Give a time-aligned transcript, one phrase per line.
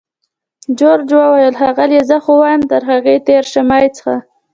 [0.77, 1.99] جورج وویل: ښاغلې!
[2.09, 4.15] زه خو وایم تر هغوی تېر شه، مه یې څښه.